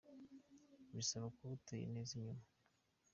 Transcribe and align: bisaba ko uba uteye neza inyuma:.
bisaba 0.95 1.25
ko 1.35 1.39
uba 1.43 1.53
uteye 1.57 1.85
neza 1.93 2.11
inyuma:. 2.17 2.45